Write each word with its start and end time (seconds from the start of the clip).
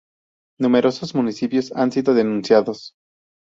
Numerosos 0.59 1.13
municipios 1.13 1.71
han 1.75 1.91
sido 1.91 2.15
denunciados 2.15 2.93